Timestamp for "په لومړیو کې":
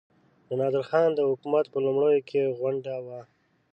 1.73-2.53